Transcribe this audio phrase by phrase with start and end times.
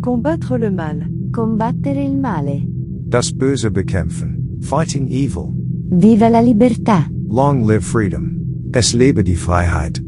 [0.00, 1.06] Combattre le mal.
[1.30, 2.62] Combattere il male.
[3.08, 4.58] Das Böse bekämpfen.
[4.60, 5.52] Fighting evil.
[5.90, 7.08] Viva la libertà.
[7.28, 8.70] Long live freedom.
[8.72, 10.02] Es lebe die Freiheit.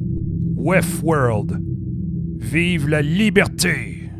[0.57, 1.61] WEF World.
[2.39, 4.11] Vive la liberté!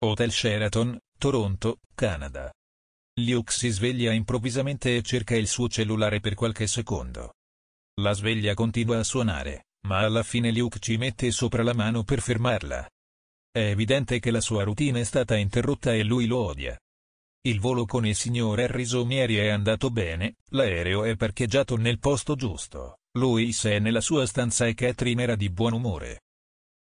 [0.00, 2.52] Hotel Sheraton, Toronto, Canada.
[3.22, 7.32] Luke si sveglia improvvisamente e cerca il suo cellulare per qualche secondo.
[8.00, 12.20] La sveglia continua a suonare, ma alla fine Luke ci mette sopra la mano per
[12.20, 12.88] fermarla.
[13.50, 16.78] È evidente che la sua routine è stata interrotta e lui lo odia.
[17.48, 22.36] Il volo con il signor Harry Somieri è andato bene, l'aereo è parcheggiato nel posto
[22.36, 26.20] giusto, Louis è nella sua stanza e Catherine era di buon umore.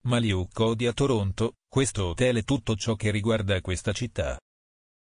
[0.08, 4.40] Ma Luke odia Toronto, questo hotel e tutto ciò che riguarda questa città.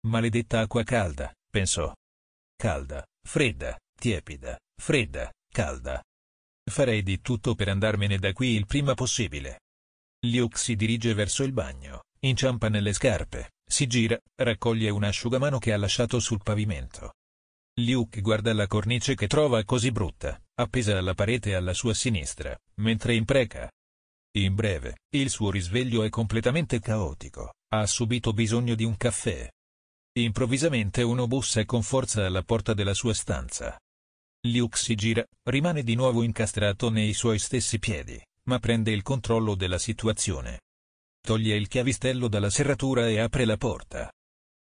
[0.07, 1.93] Maledetta acqua calda, pensò.
[2.53, 6.03] Calda, fredda, tiepida, fredda, calda.
[6.69, 9.61] Farei di tutto per andarmene da qui il prima possibile.
[10.27, 15.71] Luke si dirige verso il bagno, inciampa nelle scarpe, si gira, raccoglie un asciugamano che
[15.71, 17.13] ha lasciato sul pavimento.
[17.83, 23.15] Luke guarda la cornice che trova così brutta, appesa alla parete alla sua sinistra, mentre
[23.15, 23.69] impreca.
[24.37, 29.49] In breve, il suo risveglio è completamente caotico, ha subito bisogno di un caffè.
[30.17, 33.77] Improvvisamente uno bussa con forza alla porta della sua stanza.
[34.47, 39.55] Luke si gira, rimane di nuovo incastrato nei suoi stessi piedi, ma prende il controllo
[39.55, 40.61] della situazione.
[41.21, 44.11] Toglie il chiavistello dalla serratura e apre la porta.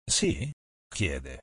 [0.04, 0.50] Sì?
[0.88, 1.42] chiede.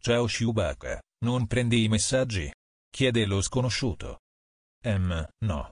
[0.00, 2.50] Ciao Chewbacca, non prendi i messaggi?
[2.90, 4.20] chiede lo sconosciuto.
[4.82, 5.70] Ehm, no.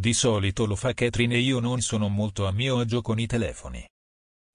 [0.00, 3.26] Di solito lo fa Catherine e io non sono molto a mio agio con i
[3.26, 3.86] telefoni.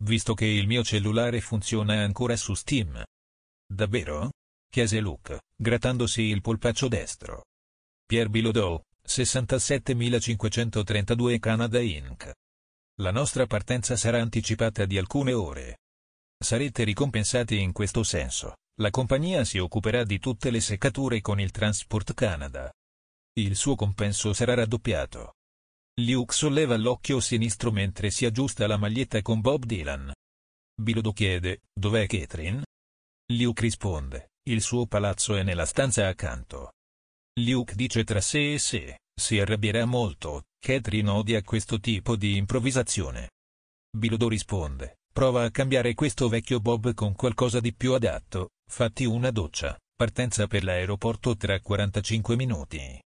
[0.04, 3.04] Visto che il mio cellulare funziona ancora su Steam.
[3.72, 4.32] Davvero?
[4.68, 7.44] chiese Luke, grattandosi il polpaccio destro.
[8.08, 12.32] Pierre Bilodeau, 67532 Canada Inc.
[13.02, 15.78] La nostra partenza sarà anticipata di alcune ore.
[16.44, 18.56] Sarete ricompensati in questo senso.
[18.82, 22.74] La compagnia si occuperà di tutte le seccature con il Transport Canada.
[23.38, 25.35] Il suo compenso sarà raddoppiato.
[26.02, 30.12] Luke solleva l'occhio sinistro mentre si aggiusta la maglietta con Bob Dylan.
[30.76, 32.66] Bilodo chiede, dov'è Catherine?
[33.32, 36.74] Luke risponde, il suo palazzo è nella stanza accanto.
[37.40, 43.32] Luke dice tra sé e sé, si arrabbierà molto, Catherine odia questo tipo di improvvisazione.
[43.90, 49.32] Bilodo risponde, prova a cambiare questo vecchio Bob con qualcosa di più adatto, fatti una
[49.32, 53.02] doccia, partenza per l'aeroporto tra 45 minuti.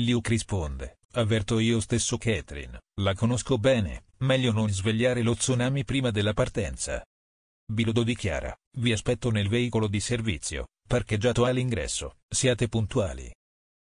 [0.00, 6.10] Luke risponde, avverto io stesso Catherine, la conosco bene, meglio non svegliare lo tsunami prima
[6.10, 7.02] della partenza.
[7.68, 13.32] Bilodo dichiara, vi aspetto nel veicolo di servizio, parcheggiato all'ingresso, siate puntuali.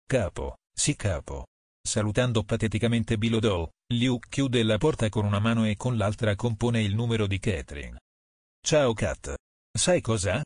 [0.05, 1.47] Capo, sì capo.
[1.85, 6.95] Salutando pateticamente Bilodo, Luke chiude la porta con una mano e con l'altra compone il
[6.95, 7.99] numero di Catherine.
[8.61, 9.35] Ciao Kat.
[9.71, 10.43] Sai cosa?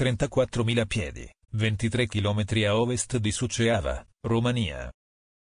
[0.00, 4.90] 34.000 piedi, 23 km a ovest di Suceava, Romania.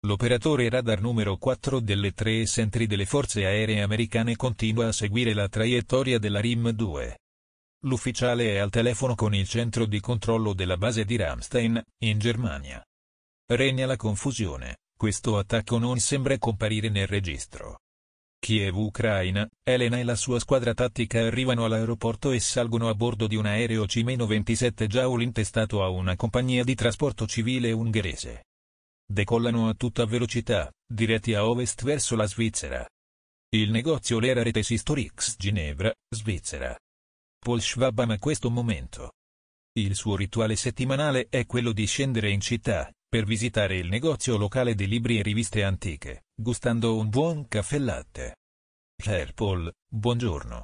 [0.04, 5.48] L'operatore radar numero 4 delle tre centri delle forze aeree americane continua a seguire la
[5.48, 7.20] traiettoria della RIM 2.
[7.86, 12.84] L'ufficiale è al telefono con il centro di controllo della base di Ramstein, in Germania.
[13.46, 17.82] Regna la confusione, questo attacco non sembra comparire nel registro.
[18.40, 23.36] Kiev Ucraina, Elena e la sua squadra tattica arrivano all'aeroporto e salgono a bordo di
[23.36, 28.46] un aereo C-27 Jaul intestato a una compagnia di trasporto civile ungherese.
[29.12, 32.88] Decollano a tutta velocità, diretti a ovest verso la Svizzera.
[33.54, 36.74] Il negozio Lera Retes Historics Ginevra, Svizzera.
[37.38, 39.12] Paul Schwab ama questo momento.
[39.74, 44.76] Il suo rituale settimanale è quello di scendere in città, per visitare il negozio locale
[44.76, 48.38] di libri e riviste antiche, gustando un buon caffè latte.
[48.96, 50.64] Claire Paul, buongiorno.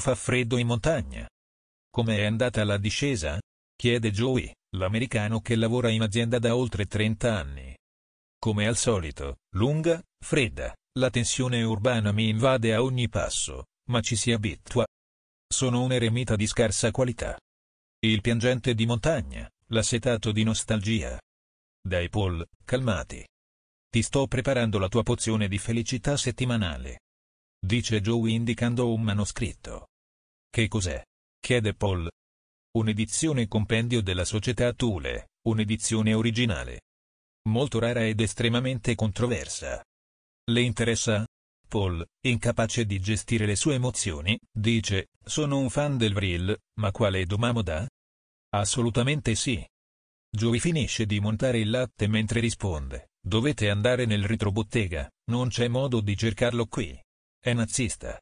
[0.00, 1.28] Fa freddo in montagna.
[1.90, 3.38] Come è andata la discesa?
[3.78, 7.76] Chiede Joey, l'americano che lavora in azienda da oltre 30 anni.
[8.36, 14.16] Come al solito, lunga, fredda, la tensione urbana mi invade a ogni passo, ma ci
[14.16, 14.84] si abitua.
[15.46, 17.38] Sono un eremita di scarsa qualità.
[18.00, 21.18] Il piangente di montagna, l'assetato di nostalgia,
[21.80, 23.24] dai Paul, calmati.
[23.88, 27.02] Ti sto preparando la tua pozione di felicità settimanale.
[27.58, 29.86] Dice Joe indicando un manoscritto.
[30.50, 31.02] Che cos'è?
[31.40, 32.10] chiede Paul.
[32.76, 36.82] Un'edizione compendio della società Thule, un'edizione originale.
[37.48, 39.82] Molto rara ed estremamente controversa.
[40.50, 41.26] Le interessa?
[41.66, 47.24] Paul, incapace di gestire le sue emozioni, dice, Sono un fan del Vril, ma quale
[47.24, 47.86] Domamoda?
[48.54, 49.66] Assolutamente sì.
[50.30, 56.00] Joey finisce di montare il latte mentre risponde, dovete andare nel retrobottega, non c'è modo
[56.00, 56.98] di cercarlo qui.
[57.38, 58.18] È nazista.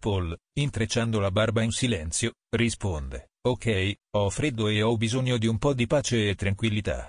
[0.00, 5.58] Paul, intrecciando la barba in silenzio, risponde, ok, ho freddo e ho bisogno di un
[5.58, 7.08] po' di pace e tranquillità.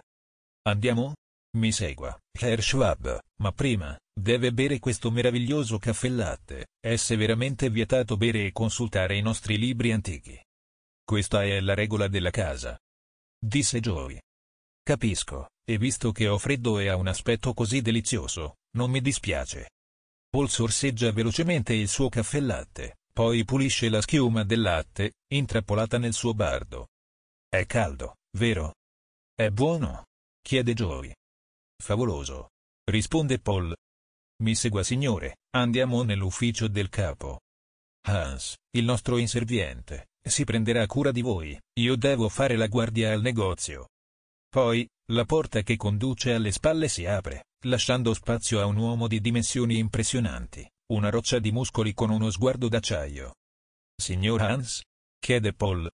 [0.68, 1.14] Andiamo?
[1.58, 8.18] Mi segua, Herr Schwab, ma prima, deve bere questo meraviglioso caffè latte, è severamente vietato
[8.18, 10.38] bere e consultare i nostri libri antichi.
[11.04, 12.78] Questa è la regola della casa.
[13.40, 14.20] Disse Joey.
[14.84, 19.70] Capisco, e visto che ho freddo e ha un aspetto così delizioso, non mi dispiace.
[20.32, 26.14] Paul sorseggia velocemente il suo caffè latte, poi pulisce la schiuma del latte, intrappolata nel
[26.14, 26.88] suo bardo.
[27.50, 28.76] È caldo, vero?
[29.36, 30.06] È buono?
[30.42, 31.14] chiede Joey.
[31.84, 32.52] Favoloso.
[32.90, 33.76] Risponde Paul.
[34.44, 37.42] Mi segua signore, andiamo nell'ufficio del capo.
[38.08, 43.20] Hans, il nostro inserviente, si prenderà cura di voi, io devo fare la guardia al
[43.20, 43.90] negozio.
[44.52, 49.22] Poi, la porta che conduce alle spalle si apre, lasciando spazio a un uomo di
[49.22, 53.36] dimensioni impressionanti, una roccia di muscoli con uno sguardo d'acciaio.
[53.96, 54.82] Signor Hans?
[55.18, 55.90] chiede Paul.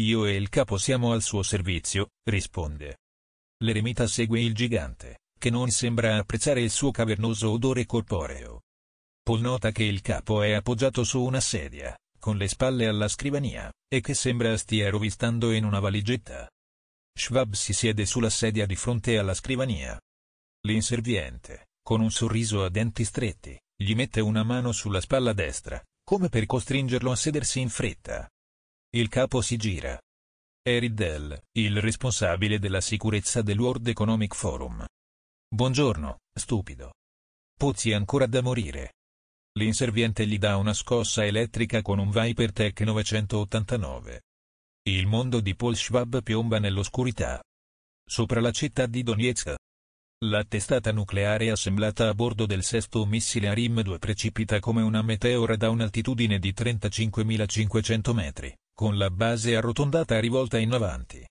[0.00, 2.98] Io e il capo siamo al suo servizio, risponde.
[3.62, 8.62] L'eremita segue il gigante, che non sembra apprezzare il suo cavernoso odore corporeo.
[9.22, 13.70] Paul nota che il capo è appoggiato su una sedia, con le spalle alla scrivania,
[13.86, 16.48] e che sembra stia rovistando in una valigetta.
[17.16, 19.98] Schwab si siede sulla sedia di fronte alla scrivania.
[20.66, 26.28] L'inserviente, con un sorriso a denti stretti, gli mette una mano sulla spalla destra, come
[26.28, 28.28] per costringerlo a sedersi in fretta.
[28.90, 29.98] Il capo si gira.
[30.60, 34.84] È Riddell, il responsabile della sicurezza del World Economic Forum.
[35.48, 36.94] Buongiorno, stupido.
[37.56, 38.94] Pozzi ancora da morire.
[39.56, 44.22] L'inserviente gli dà una scossa elettrica con un Viper Tech 989.
[44.86, 47.42] Il mondo di Paul Schwab piomba nell'oscurità.
[48.06, 49.54] Sopra la città di Donetsk.
[50.26, 55.70] La testata nucleare assemblata a bordo del sesto missile Arim-2 precipita come una meteora da
[55.70, 61.26] un'altitudine di 35.500 metri, con la base arrotondata rivolta in avanti.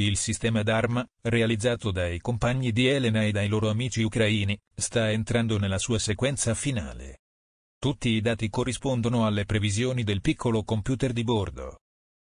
[0.00, 5.58] Il sistema d'arma, realizzato dai compagni di Elena e dai loro amici ucraini, sta entrando
[5.58, 7.20] nella sua sequenza finale.
[7.78, 11.76] Tutti i dati corrispondono alle previsioni del piccolo computer di bordo.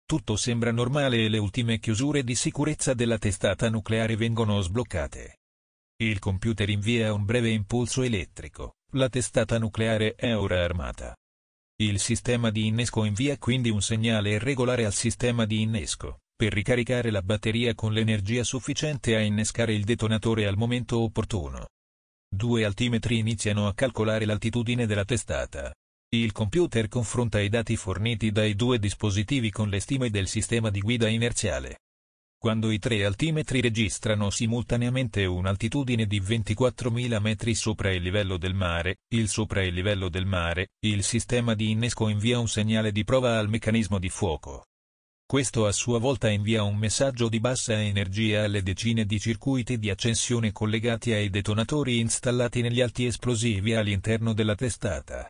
[0.07, 5.39] Tutto sembra normale e le ultime chiusure di sicurezza della testata nucleare vengono sbloccate.
[5.97, 11.15] Il computer invia un breve impulso elettrico, la testata nucleare è ora armata.
[11.77, 17.09] Il sistema di innesco invia quindi un segnale regolare al sistema di innesco, per ricaricare
[17.09, 21.69] la batteria con l'energia sufficiente a innescare il detonatore al momento opportuno.
[22.29, 25.73] Due altimetri iniziano a calcolare l'altitudine della testata.
[26.17, 30.79] Il computer confronta i dati forniti dai due dispositivi con le stime del sistema di
[30.79, 31.81] guida inerziale.
[32.37, 38.99] Quando i tre altimetri registrano simultaneamente un'altitudine di 24.000 metri sopra il livello del mare,
[39.09, 43.37] il sopra il livello del mare, il sistema di innesco invia un segnale di prova
[43.37, 44.67] al meccanismo di fuoco.
[45.27, 49.89] Questo a sua volta invia un messaggio di bassa energia alle decine di circuiti di
[49.89, 55.29] accensione collegati ai detonatori installati negli alti esplosivi all'interno della testata.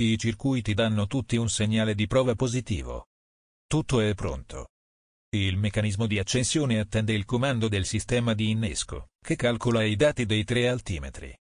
[0.00, 3.08] I circuiti danno tutti un segnale di prova positivo.
[3.66, 4.68] Tutto è pronto.
[5.36, 10.24] Il meccanismo di accensione attende il comando del sistema di innesco, che calcola i dati
[10.24, 11.36] dei tre altimetri.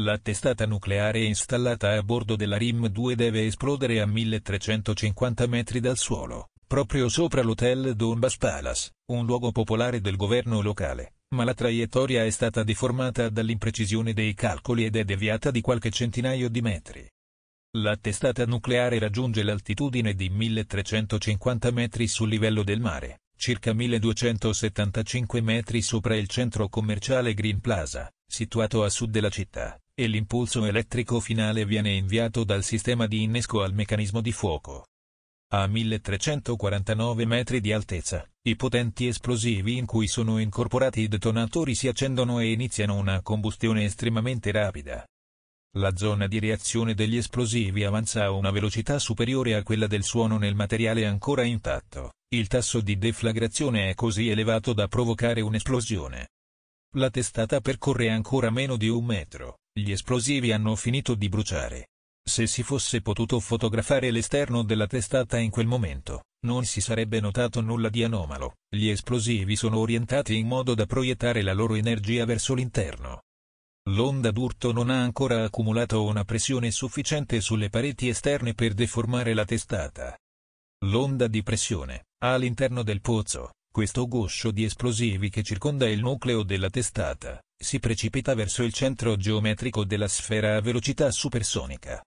[0.00, 6.48] La testata nucleare installata a bordo della RIM-2 deve esplodere a 1350 metri dal suolo,
[6.66, 12.30] proprio sopra l'hotel Donbass Palace, un luogo popolare del governo locale, ma la traiettoria è
[12.30, 17.08] stata deformata dall'imprecisione dei calcoli ed è deviata di qualche centinaio di metri.
[17.78, 25.82] La testata nucleare raggiunge l'altitudine di 1350 metri sul livello del mare, circa 1275 metri
[25.82, 31.64] sopra il centro commerciale Green Plaza, situato a sud della città, e l'impulso elettrico finale
[31.64, 34.86] viene inviato dal sistema di innesco al meccanismo di fuoco.
[35.48, 41.88] A 1349 metri di altezza, i potenti esplosivi in cui sono incorporati i detonatori si
[41.88, 45.04] accendono e iniziano una combustione estremamente rapida.
[45.76, 50.38] La zona di reazione degli esplosivi avanza a una velocità superiore a quella del suono
[50.38, 52.12] nel materiale ancora intatto.
[52.28, 56.28] Il tasso di deflagrazione è così elevato da provocare un'esplosione.
[56.96, 59.58] La testata percorre ancora meno di un metro.
[59.72, 61.88] Gli esplosivi hanno finito di bruciare.
[62.24, 67.60] Se si fosse potuto fotografare l'esterno della testata in quel momento, non si sarebbe notato
[67.60, 68.54] nulla di anomalo.
[68.68, 73.23] Gli esplosivi sono orientati in modo da proiettare la loro energia verso l'interno.
[73.90, 79.44] L'onda d'urto non ha ancora accumulato una pressione sufficiente sulle pareti esterne per deformare la
[79.44, 80.16] testata.
[80.86, 86.70] L'onda di pressione, all'interno del pozzo, questo guscio di esplosivi che circonda il nucleo della
[86.70, 92.02] testata, si precipita verso il centro geometrico della sfera a velocità supersonica.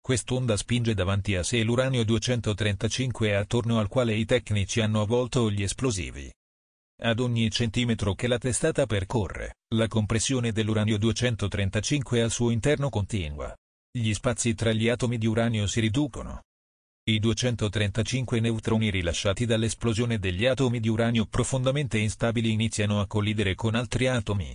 [0.00, 5.62] Quest'onda spinge davanti a sé l'uranio 235 attorno al quale i tecnici hanno avvolto gli
[5.62, 6.32] esplosivi.
[7.02, 13.56] Ad ogni centimetro che la testata percorre, la compressione dell'uranio 235 al suo interno continua.
[13.90, 16.42] Gli spazi tra gli atomi di uranio si riducono.
[17.08, 23.74] I 235 neutroni rilasciati dall'esplosione degli atomi di uranio profondamente instabili iniziano a collidere con
[23.76, 24.54] altri atomi.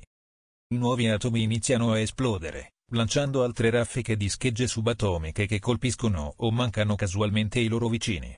[0.76, 6.94] Nuovi atomi iniziano a esplodere, lanciando altre raffiche di schegge subatomiche che colpiscono o mancano
[6.94, 8.38] casualmente i loro vicini.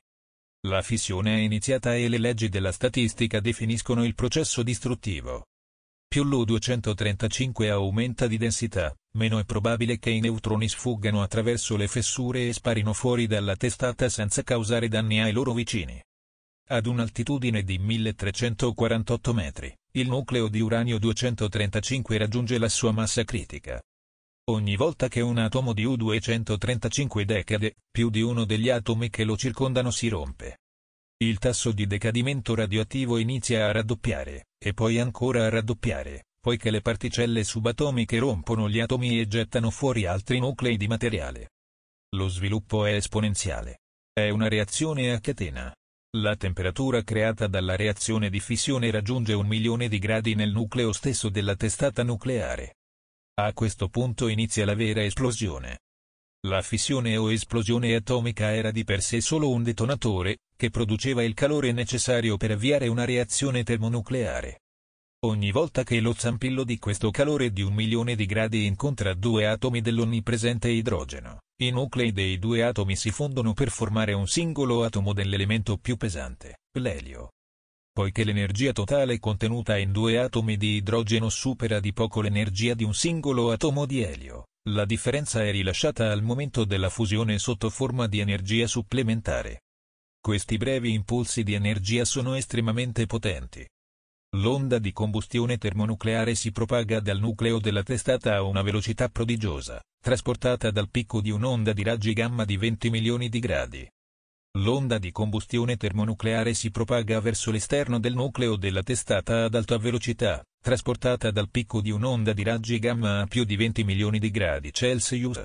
[0.67, 5.45] La fissione è iniziata e le leggi della statistica definiscono il processo distruttivo.
[6.05, 12.49] Più l'U235 aumenta di densità, meno è probabile che i neutroni sfuggano attraverso le fessure
[12.49, 16.03] e sparino fuori dalla testata senza causare danni ai loro vicini.
[16.67, 23.81] Ad un'altitudine di 1348 metri, il nucleo di uranio 235 raggiunge la sua massa critica.
[24.49, 29.35] Ogni volta che un atomo di U235 decade, più di uno degli atomi che lo
[29.35, 30.59] circondano si rompe.
[31.17, 36.79] Il tasso di decadimento radioattivo inizia a raddoppiare, e poi ancora a raddoppiare, poiché le
[36.79, 41.49] particelle subatomiche rompono gli atomi e gettano fuori altri nuclei di materiale.
[42.15, 43.79] Lo sviluppo è esponenziale.
[44.13, 45.75] È una reazione a catena.
[46.19, 51.27] La temperatura creata dalla reazione di fissione raggiunge un milione di gradi nel nucleo stesso
[51.27, 52.76] della testata nucleare.
[53.39, 55.81] A questo punto inizia la vera esplosione.
[56.47, 61.35] La fissione o esplosione atomica era di per sé solo un detonatore, che produceva il
[61.35, 64.61] calore necessario per avviare una reazione termonucleare.
[65.25, 69.45] Ogni volta che lo zampillo di questo calore di un milione di gradi incontra due
[69.45, 75.13] atomi dell'onnipresente idrogeno, i nuclei dei due atomi si fondono per formare un singolo atomo
[75.13, 77.29] dell'elemento più pesante, l'elio
[77.97, 82.93] poiché l'energia totale contenuta in due atomi di idrogeno supera di poco l'energia di un
[82.93, 84.49] singolo atomo di elio.
[84.69, 89.63] La differenza è rilasciata al momento della fusione sotto forma di energia supplementare.
[90.21, 93.67] Questi brevi impulsi di energia sono estremamente potenti.
[94.35, 100.69] L'onda di combustione termonucleare si propaga dal nucleo della testata a una velocità prodigiosa, trasportata
[100.69, 103.89] dal picco di un'onda di raggi gamma di 20 milioni di gradi.
[104.57, 110.43] L'onda di combustione termonucleare si propaga verso l'esterno del nucleo della testata ad alta velocità,
[110.59, 114.73] trasportata dal picco di un'onda di raggi gamma a più di 20 milioni di gradi
[114.73, 115.41] Celsius.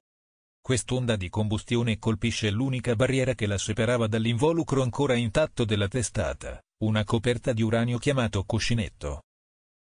[0.63, 7.05] Quest'onda di combustione colpisce l'unica barriera che la separava dall'involucro ancora intatto della testata, una
[7.05, 9.25] coperta di uranio chiamato cuscinetto.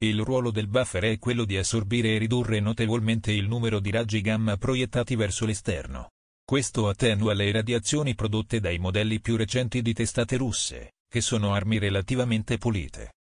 [0.03, 4.21] Il ruolo del buffer è quello di assorbire e ridurre notevolmente il numero di raggi
[4.21, 6.09] gamma proiettati verso l'esterno.
[6.45, 11.79] Questo attenua le radiazioni prodotte dai modelli più recenti di testate russe, che sono armi
[11.79, 13.13] relativamente pulite.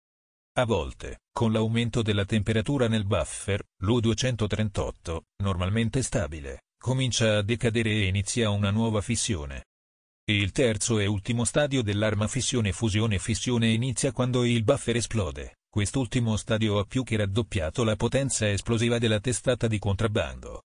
[0.57, 8.07] A volte, con l'aumento della temperatura nel buffer, l'U238, normalmente stabile, comincia a decadere e
[8.07, 9.67] inizia una nuova fissione.
[10.25, 15.59] Il terzo e ultimo stadio dell'arma fissione-fusione-fissione inizia quando il buffer esplode.
[15.69, 20.63] Quest'ultimo stadio ha più che raddoppiato la potenza esplosiva della testata di contrabbando.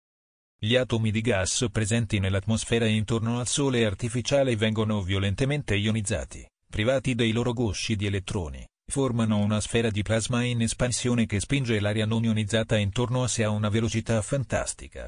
[0.59, 7.31] Gli atomi di gas presenti nell'atmosfera intorno al Sole artificiale vengono violentemente ionizzati, privati dei
[7.31, 12.23] loro gusci di elettroni, formano una sfera di plasma in espansione che spinge l'aria non
[12.23, 15.07] ionizzata intorno a sé a una velocità fantastica.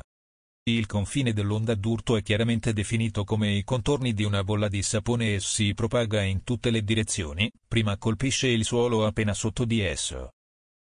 [0.70, 5.34] Il confine dell'onda d'urto è chiaramente definito come i contorni di una bolla di sapone
[5.34, 10.30] e si propaga in tutte le direzioni, prima colpisce il suolo appena sotto di esso.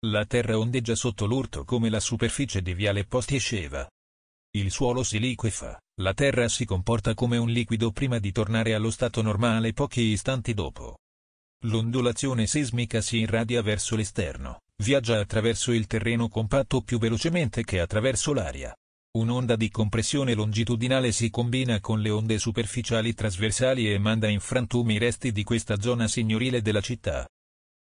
[0.05, 3.85] La terra ondeggia sotto l'urto come la superficie di Viale Posti Sceva.
[4.55, 8.89] Il suolo si liquefa, la Terra si comporta come un liquido prima di tornare allo
[8.89, 10.99] stato normale pochi istanti dopo.
[11.65, 18.31] L'ondulazione sismica si irradia verso l'esterno, viaggia attraverso il terreno compatto più velocemente che attraverso
[18.31, 18.73] l'aria.
[19.17, 24.93] Un'onda di compressione longitudinale si combina con le onde superficiali trasversali e manda in frantumi
[24.93, 27.27] i resti di questa zona signorile della città.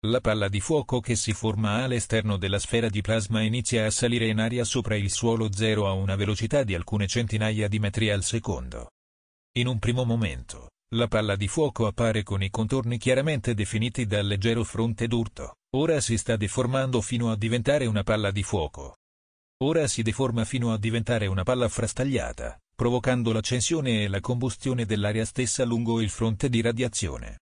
[0.08, 4.28] La palla di fuoco che si forma all'esterno della sfera di plasma inizia a salire
[4.28, 8.22] in aria sopra il suolo zero a una velocità di alcune centinaia di metri al
[8.22, 8.92] secondo.
[9.58, 14.28] In un primo momento, la palla di fuoco appare con i contorni chiaramente definiti dal
[14.28, 18.98] leggero fronte d'urto, ora si sta deformando fino a diventare una palla di fuoco.
[19.64, 25.24] Ora si deforma fino a diventare una palla frastagliata, provocando l'accensione e la combustione dell'aria
[25.24, 27.40] stessa lungo il fronte di radiazione.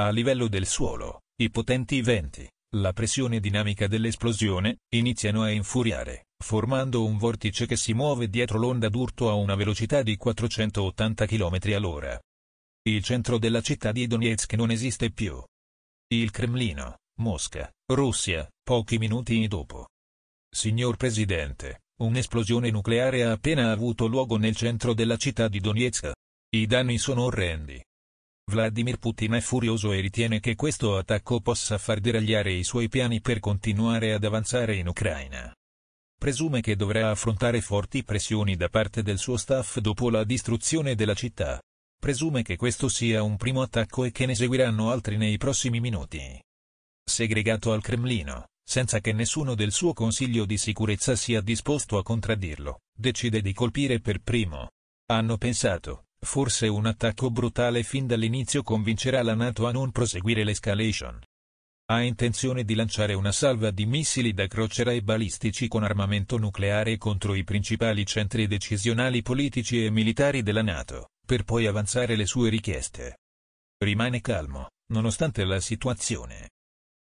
[0.00, 7.04] A livello del suolo, i potenti venti, la pressione dinamica dell'esplosione, iniziano a infuriare, formando
[7.04, 12.20] un vortice che si muove dietro l'onda d'urto a una velocità di 480 km all'ora.
[12.84, 15.42] Il centro della città di Donetsk non esiste più.
[16.12, 19.88] Il Cremlino, Mosca, Russia, pochi minuti dopo.
[20.54, 26.12] Signor Presidente, un'esplosione nucleare ha appena avuto luogo nel centro della città di Donetsk.
[26.54, 27.82] I danni sono orrendi.
[28.50, 33.20] Vladimir Putin è furioso e ritiene che questo attacco possa far deragliare i suoi piani
[33.20, 35.54] per continuare ad avanzare in Ucraina.
[36.18, 41.14] Presume che dovrà affrontare forti pressioni da parte del suo staff dopo la distruzione della
[41.14, 41.60] città.
[41.98, 46.20] Presume che questo sia un primo attacco e che ne seguiranno altri nei prossimi minuti.
[47.04, 52.80] Segregato al Cremlino, senza che nessuno del suo consiglio di sicurezza sia disposto a contraddirlo,
[52.96, 54.70] decide di colpire per primo.
[55.10, 61.20] Hanno pensato, Forse un attacco brutale fin dall'inizio convincerà la Nato a non proseguire l'escalation.
[61.90, 66.96] Ha intenzione di lanciare una salva di missili da crociera e balistici con armamento nucleare
[66.96, 72.48] contro i principali centri decisionali politici e militari della Nato, per poi avanzare le sue
[72.48, 73.18] richieste.
[73.78, 76.50] Rimane calmo, nonostante la situazione.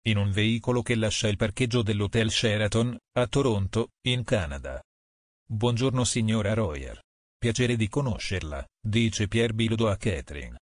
[0.06, 4.82] In un veicolo che lascia il parcheggio dell'Hotel Sheraton, a Toronto, in Canada.
[5.46, 7.00] Buongiorno signora Royer.
[7.44, 10.58] Piacere di conoscerla, dice Pierre Bilodeau a Catherine.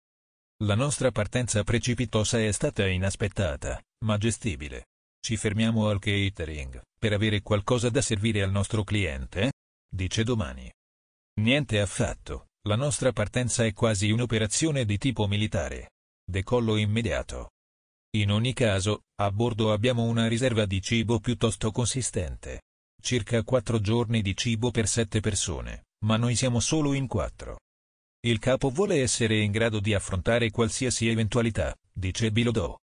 [0.63, 4.87] La nostra partenza precipitosa è stata inaspettata, ma gestibile.
[5.23, 9.51] Ci fermiamo al catering, per avere qualcosa da servire al nostro cliente?
[9.87, 10.71] Dice domani.
[11.39, 15.91] Niente affatto, la nostra partenza è quasi un'operazione di tipo militare.
[16.27, 17.51] Decollo immediato.
[18.17, 22.63] In ogni caso, a bordo abbiamo una riserva di cibo piuttosto consistente.
[22.99, 27.59] Circa quattro giorni di cibo per sette persone ma noi siamo solo in quattro.
[28.23, 32.77] Il capo vuole essere in grado di affrontare qualsiasi eventualità, dice Bilodeau.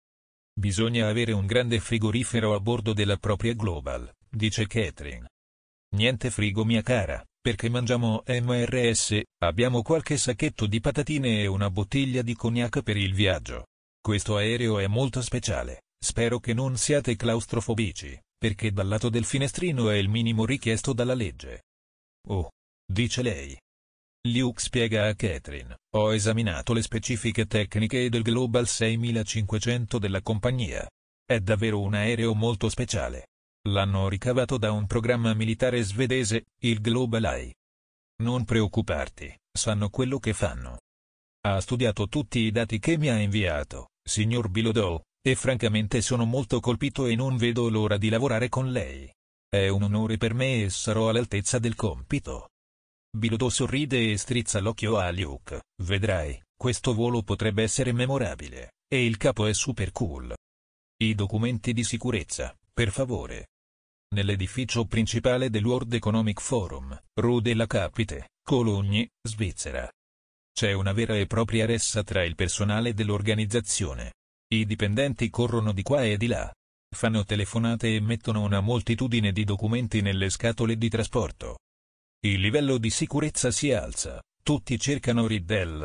[0.57, 5.27] Bisogna avere un grande frigorifero a bordo della propria Global, dice Catherine.
[5.95, 12.21] Niente frigo mia cara, perché mangiamo MRS, abbiamo qualche sacchetto di patatine e una bottiglia
[12.21, 13.67] di cognac per il viaggio.
[14.01, 19.89] Questo aereo è molto speciale, spero che non siate claustrofobici, perché dal lato del finestrino
[19.89, 21.63] è il minimo richiesto dalla legge.
[22.29, 22.49] Oh,
[22.85, 23.57] dice lei.
[24.27, 30.87] Luke spiega a Catherine, ho esaminato le specifiche tecniche del Global 6500 della compagnia.
[31.23, 33.27] È davvero un aereo molto speciale.
[33.69, 37.53] L'hanno ricavato da un programma militare svedese, il Global Eye.
[38.23, 40.79] Non preoccuparti, sanno quello che fanno.
[41.45, 46.59] Ha studiato tutti i dati che mi ha inviato, signor Bilodeau, e francamente sono molto
[46.59, 49.11] colpito e non vedo l'ora di lavorare con lei.
[49.47, 52.49] È un onore per me e sarò all'altezza del compito.
[53.15, 55.61] Bilodeau sorride e strizza l'occhio a Luke.
[55.83, 60.33] Vedrai, questo volo potrebbe essere memorabile, e il capo è super cool.
[61.01, 63.51] I documenti di sicurezza, per favore.
[64.15, 69.89] Nell'edificio principale del World Economic Forum, Rue della Capite, Cologne, Svizzera.
[70.51, 74.11] C'è una vera e propria ressa tra il personale dell'organizzazione.
[74.53, 76.53] I dipendenti corrono di qua e di là.
[76.93, 81.59] Fanno telefonate e mettono una moltitudine di documenti nelle scatole di trasporto.
[82.21, 85.83] Il livello di sicurezza si alza, tutti cercano Riddell.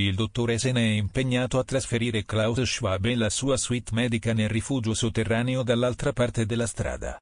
[0.00, 4.48] Il dottore se è impegnato a trasferire Klaus Schwab e la sua suite medica nel
[4.48, 7.18] rifugio sotterraneo dall'altra parte della strada.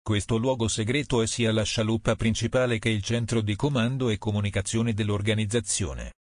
[0.00, 4.92] Questo luogo segreto è sia la scialuppa principale che il centro di comando e comunicazione
[4.92, 6.12] dell'organizzazione.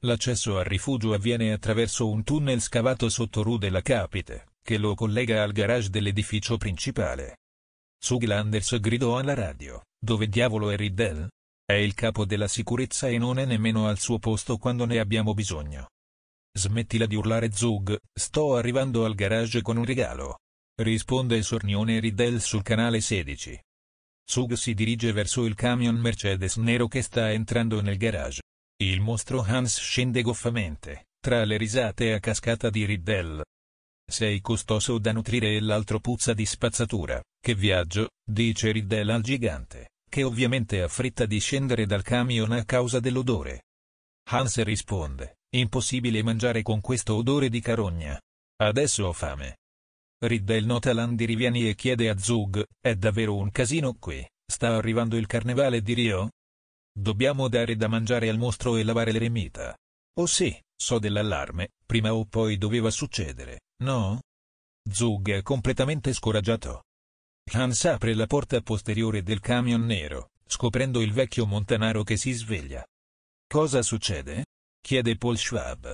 [0.00, 5.42] L'accesso al rifugio avviene attraverso un tunnel scavato sotto Rue della Capite, che lo collega
[5.42, 7.36] al garage dell'edificio principale.
[7.98, 11.28] Zuglanders gridò alla radio, dove diavolo è Riddell?
[11.64, 15.34] È il capo della sicurezza e non è nemmeno al suo posto quando ne abbiamo
[15.34, 15.88] bisogno.
[16.56, 20.38] Smettila di urlare Zug, sto arrivando al garage con un regalo.
[20.80, 23.60] Risponde sornione Riddell sul canale 16.
[24.28, 28.42] Zug si dirige verso il camion Mercedes nero che sta entrando nel garage.
[28.82, 33.42] Il mostro Hans scende goffamente, tra le risate a cascata di Riddell.
[34.08, 37.22] Sei costoso da nutrire e l'altro puzza di spazzatura.
[37.38, 42.64] Che viaggio, dice Riddell al gigante che ovviamente ha fretta di scendere dal camion a
[42.64, 43.64] causa dell'odore.
[44.30, 48.18] Hans risponde, impossibile mangiare con questo odore di carogna.
[48.62, 49.58] Adesso ho fame.
[50.24, 55.16] Riddell nota Landi rivieni e chiede a Zug, è davvero un casino qui, sta arrivando
[55.16, 56.30] il carnevale di Rio?
[56.90, 59.76] Dobbiamo dare da mangiare al mostro e lavare l'eremita.
[60.18, 64.20] Oh sì, so dell'allarme, prima o poi doveva succedere, no?
[64.88, 66.84] Zug è completamente scoraggiato.
[67.52, 72.84] Hans apre la porta posteriore del camion nero, scoprendo il vecchio montanaro che si sveglia.
[73.46, 74.46] Cosa succede?
[74.80, 75.92] chiede Paul Schwab.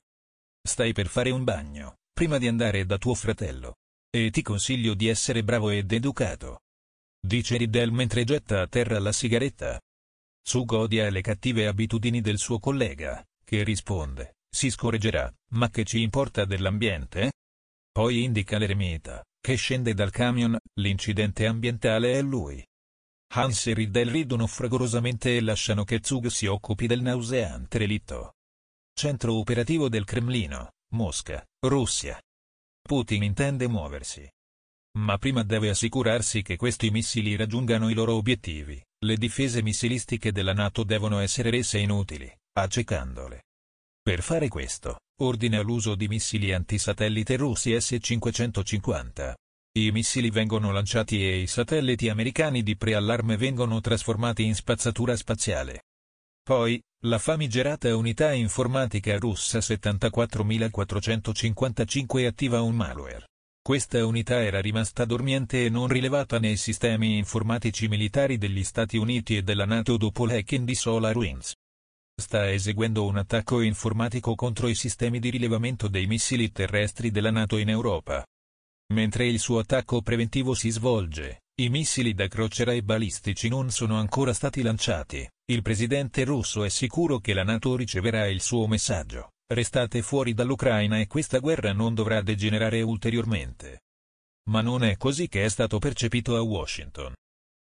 [0.62, 3.76] Stai per fare un bagno, prima di andare da tuo fratello.
[4.14, 6.60] E ti consiglio di essere bravo ed educato.
[7.18, 9.80] Dice Riddell mentre getta a terra la sigaretta.
[10.44, 16.02] Sug odia le cattive abitudini del suo collega, che risponde, si scorreggerà, ma che ci
[16.02, 17.32] importa dell'ambiente?
[17.90, 22.64] Poi indica l'eremita, che scende dal camion, l'incidente ambientale è lui.
[23.34, 28.34] Hans e Riddle ridono fragorosamente e lasciano che Zug si occupi del nauseante relitto.
[28.94, 32.20] Centro operativo del Cremlino, Mosca, Russia.
[32.82, 34.30] Putin intende muoversi.
[34.98, 38.82] Ma prima deve assicurarsi che questi missili raggiungano i loro obiettivi.
[39.04, 43.44] Le difese missilistiche della Nato devono essere rese inutili, accecandole.
[44.04, 49.32] Per fare questo, ordina l'uso di missili antisatellite russi S-550.
[49.78, 55.82] I missili vengono lanciati e i satelliti americani di preallarme vengono trasformati in spazzatura spaziale.
[56.42, 63.28] Poi, la famigerata unità informatica russa 74455 attiva un malware.
[63.62, 69.36] Questa unità era rimasta dormiente e non rilevata nei sistemi informatici militari degli Stati Uniti
[69.36, 71.52] e della NATO dopo l'hacking di SolarWinds.
[72.22, 77.56] Sta eseguendo un attacco informatico contro i sistemi di rilevamento dei missili terrestri della NATO
[77.56, 78.24] in Europa.
[78.94, 83.98] Mentre il suo attacco preventivo si svolge, i missili da crociera e balistici non sono
[83.98, 85.28] ancora stati lanciati.
[85.50, 89.32] Il presidente russo è sicuro che la NATO riceverà il suo messaggio.
[89.52, 93.80] Restate fuori dall'Ucraina e questa guerra non dovrà degenerare ulteriormente.
[94.48, 97.14] Ma non è così che è stato percepito a Washington.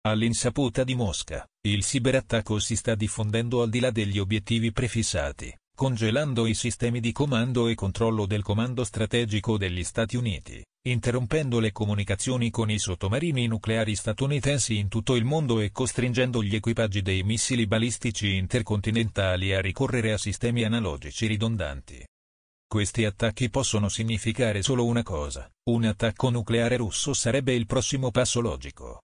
[0.09, 6.47] All'insaputa di Mosca, il ciberattacco si sta diffondendo al di là degli obiettivi prefissati, congelando
[6.47, 12.49] i sistemi di comando e controllo del Comando Strategico degli Stati Uniti, interrompendo le comunicazioni
[12.51, 17.67] con i sottomarini nucleari statunitensi in tutto il mondo e costringendo gli equipaggi dei missili
[17.67, 22.01] balistici intercontinentali a ricorrere a sistemi analogici ridondanti.
[22.65, 28.39] Questi attacchi possono significare solo una cosa, un attacco nucleare russo sarebbe il prossimo passo
[28.39, 29.01] logico.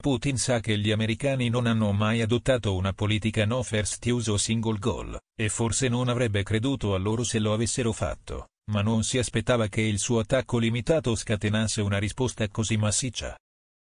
[0.00, 4.36] Putin sa che gli americani non hanno mai adottato una politica no first use o
[4.36, 9.02] single goal, e forse non avrebbe creduto a loro se lo avessero fatto ma non
[9.02, 13.36] si aspettava che il suo attacco limitato scatenasse una risposta così massiccia.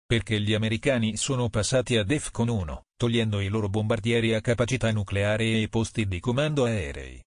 [0.07, 5.45] Perché gli americani sono passati a DEFCON 1, togliendo i loro bombardieri a capacità nucleare
[5.45, 7.23] e i posti di comando aerei.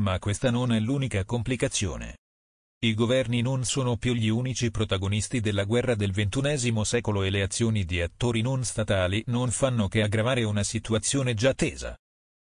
[0.00, 2.16] Ma questa non è l'unica complicazione.
[2.78, 7.40] I governi non sono più gli unici protagonisti della guerra del XXI secolo e le
[7.40, 11.96] azioni di attori non statali non fanno che aggravare una situazione già tesa.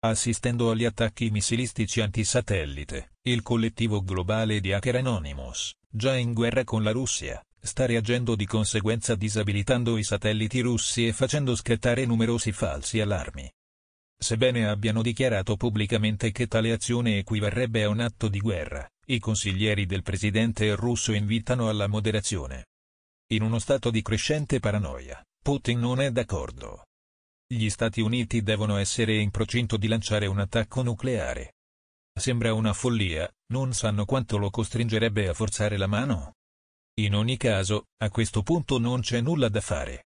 [0.01, 6.83] Assistendo agli attacchi missilistici antisatellite, il collettivo globale di hacker Anonymous, già in guerra con
[6.83, 12.99] la Russia, sta reagendo di conseguenza disabilitando i satelliti russi e facendo scattare numerosi falsi
[12.99, 13.49] allarmi.
[14.21, 19.87] Sebbene abbiano dichiarato pubblicamente che tale azione equivarrebbe a un atto di guerra, i consiglieri
[19.87, 22.67] del presidente russo invitano alla moderazione.
[23.33, 26.85] In uno stato di crescente paranoia, Putin non è d'accordo.
[27.47, 31.55] Gli Stati Uniti devono essere in procinto di lanciare un attacco nucleare.
[32.13, 36.35] Sembra una follia, non sanno quanto lo costringerebbe a forzare la mano.
[37.01, 40.08] In ogni caso, a questo punto non c'è nulla da fare.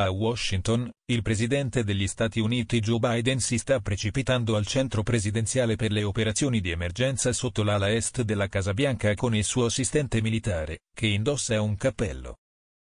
[0.00, 5.76] A Washington, il presidente degli Stati Uniti Joe Biden si sta precipitando al centro presidenziale
[5.76, 10.22] per le operazioni di emergenza sotto l'ala est della Casa Bianca con il suo assistente
[10.22, 12.36] militare, che indossa un cappello.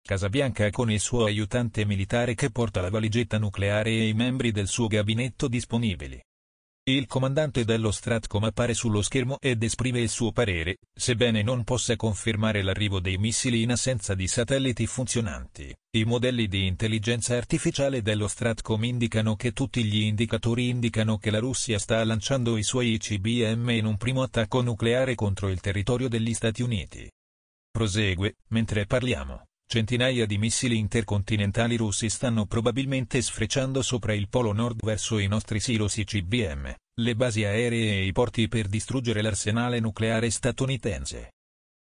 [0.01, 4.67] Casabianca con il suo aiutante militare che porta la valigetta nucleare e i membri del
[4.67, 6.19] suo gabinetto disponibili.
[6.87, 11.97] Il comandante dello Stratcom appare sullo schermo ed esprime il suo parere, sebbene non possa
[11.97, 15.75] confermare l'arrivo dei missili in assenza di satelliti funzionanti.
[15.97, 21.39] I modelli di intelligenza artificiale dello Stratcom indicano che tutti gli indicatori indicano che la
[21.39, 26.35] Russia sta lanciando i suoi ICBM in un primo attacco nucleare contro il territorio degli
[26.35, 27.11] Stati Uniti.
[27.71, 29.47] Prosegue, mentre parliamo.
[29.67, 35.59] Centinaia di missili intercontinentali russi stanno probabilmente sfrecciando sopra il polo nord verso i nostri
[35.59, 41.33] silos ICBM, le basi aeree e i porti per distruggere l'arsenale nucleare statunitense.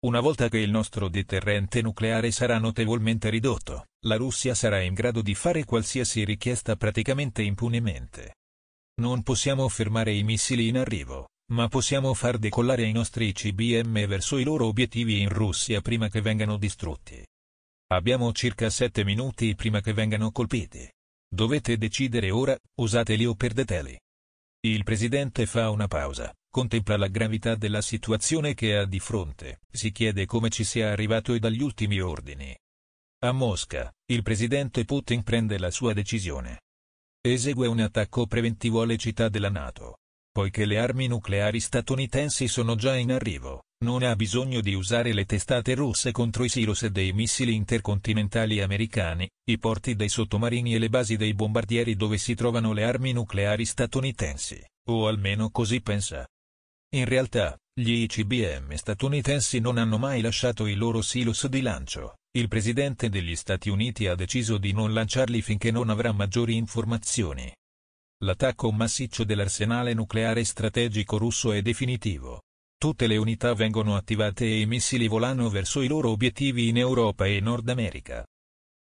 [0.06, 5.22] Una volta che il nostro deterrente nucleare sarà notevolmente ridotto, la Russia sarà in grado
[5.22, 8.36] di fare qualsiasi richiesta praticamente impunemente.
[9.02, 14.38] Non possiamo fermare i missili in arrivo, ma possiamo far decollare i nostri ICBM verso
[14.38, 17.24] i loro obiettivi in Russia prima che vengano distrutti.
[17.92, 20.90] Abbiamo circa 7 minuti prima che vengano colpiti.
[21.28, 24.00] Dovete decidere ora, usateli o perdeteli.
[24.62, 29.92] Il presidente fa una pausa, contempla la gravità della situazione che ha di fronte, si
[29.92, 32.56] chiede come ci sia arrivato e dagli ultimi ordini.
[33.26, 36.62] A Mosca, il presidente Putin prende la sua decisione.
[37.20, 39.98] Esegue un attacco preventivo alle città della Nato.
[40.32, 45.26] Poiché le armi nucleari statunitensi sono già in arrivo, non ha bisogno di usare le
[45.26, 50.90] testate russe contro i silos dei missili intercontinentali americani, i porti dei sottomarini e le
[50.90, 56.28] basi dei bombardieri dove si trovano le armi nucleari statunitensi, o almeno così pensa.
[56.94, 62.18] In realtà, gli ICBM statunitensi non hanno mai lasciato i loro silos di lancio.
[62.34, 67.52] Il presidente degli Stati Uniti ha deciso di non lanciarli finché non avrà maggiori informazioni.
[68.24, 72.42] L'attacco massiccio dell'arsenale nucleare strategico russo è definitivo.
[72.82, 77.28] Tutte le unità vengono attivate e i missili volano verso i loro obiettivi in Europa
[77.28, 78.26] e Nord America.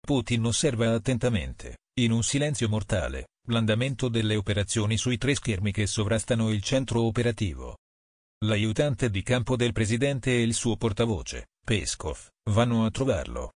[0.05, 6.51] Putin osserva attentamente, in un silenzio mortale, l'andamento delle operazioni sui tre schermi che sovrastano
[6.51, 7.77] il centro operativo.
[8.43, 13.53] L'aiutante di campo del presidente e il suo portavoce, Peskov, vanno a trovarlo.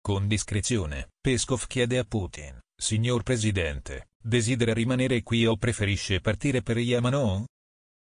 [0.00, 6.78] Con discrezione, Peskov chiede a Putin, Signor Presidente, desidera rimanere qui o preferisce partire per
[6.78, 7.44] Yamanon?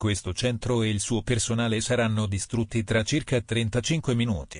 [0.04, 4.60] Questo centro e il suo personale saranno distrutti tra circa 35 minuti.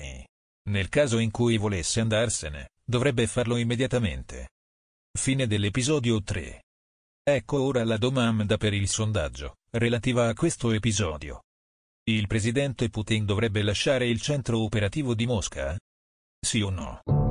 [0.70, 4.52] Nel caso in cui volesse andarsene, dovrebbe farlo immediatamente.
[5.12, 6.62] Fine dell'episodio 3.
[7.22, 11.42] Ecco ora la domanda per il sondaggio, relativa a questo episodio.
[12.04, 15.76] Il presidente Putin dovrebbe lasciare il centro operativo di Mosca?
[16.40, 17.23] Sì o no?